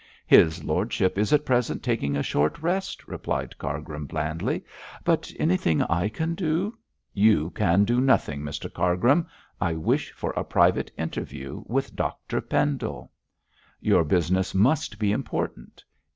'His 0.25 0.63
lordship 0.63 1.15
is 1.15 1.31
at 1.31 1.45
present 1.45 1.83
taking 1.83 2.15
a 2.15 2.23
short 2.23 2.57
rest,' 2.59 3.07
replied 3.07 3.55
Cargrim, 3.59 4.07
blandly, 4.07 4.63
'but 5.03 5.31
anything 5.37 5.83
I 5.83 6.09
can 6.09 6.33
do' 6.33 6.75
'You 7.13 7.51
can 7.51 7.83
do 7.85 8.01
nothing, 8.01 8.41
Mr 8.41 8.73
Cargrim. 8.73 9.27
I 9.61 9.75
wish 9.75 10.11
for 10.13 10.31
a 10.31 10.43
private 10.43 10.91
interview 10.97 11.61
with 11.67 11.95
Dr 11.95 12.41
Pendle.' 12.41 13.11
'Your 13.79 14.03
business 14.03 14.55
must 14.55 14.97
be 14.97 15.11
important.' 15.11 15.83